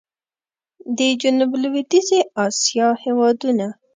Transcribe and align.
د 0.97 0.99
جنوب 1.21 1.51
لوېدیځي 1.61 2.19
اسیا 2.45 2.87
هېوادونه 3.03 3.67